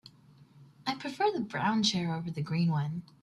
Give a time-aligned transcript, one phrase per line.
[0.87, 3.03] I prefer the brown chair over the green one.